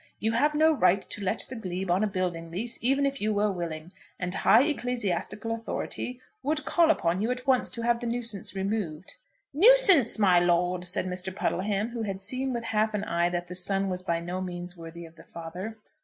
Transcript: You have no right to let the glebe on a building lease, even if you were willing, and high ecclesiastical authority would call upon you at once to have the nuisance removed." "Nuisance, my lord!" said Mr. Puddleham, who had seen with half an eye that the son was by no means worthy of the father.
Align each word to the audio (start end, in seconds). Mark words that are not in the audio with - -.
You 0.19 0.31
have 0.31 0.55
no 0.55 0.71
right 0.71 0.99
to 0.99 1.23
let 1.23 1.45
the 1.47 1.55
glebe 1.55 1.91
on 1.91 2.03
a 2.03 2.07
building 2.07 2.49
lease, 2.49 2.79
even 2.83 3.05
if 3.05 3.21
you 3.21 3.35
were 3.35 3.51
willing, 3.51 3.93
and 4.19 4.33
high 4.33 4.63
ecclesiastical 4.63 5.51
authority 5.53 6.19
would 6.41 6.65
call 6.65 6.89
upon 6.89 7.21
you 7.21 7.29
at 7.29 7.45
once 7.45 7.69
to 7.69 7.83
have 7.83 7.99
the 7.99 8.07
nuisance 8.07 8.55
removed." 8.55 9.17
"Nuisance, 9.53 10.17
my 10.17 10.39
lord!" 10.39 10.85
said 10.85 11.05
Mr. 11.05 11.31
Puddleham, 11.31 11.89
who 11.89 12.01
had 12.01 12.19
seen 12.19 12.51
with 12.51 12.63
half 12.63 12.95
an 12.95 13.03
eye 13.03 13.29
that 13.29 13.47
the 13.47 13.53
son 13.53 13.89
was 13.89 14.01
by 14.01 14.19
no 14.19 14.41
means 14.41 14.75
worthy 14.75 15.05
of 15.05 15.17
the 15.17 15.23
father. 15.23 15.77